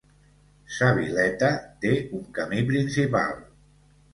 [0.77, 1.51] Sa Vileta
[1.85, 3.37] té un camí principal.